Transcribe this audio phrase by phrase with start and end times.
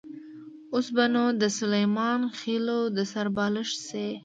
[0.73, 4.09] اوس به نو د سلیمان خېلو د سر بالښت شي.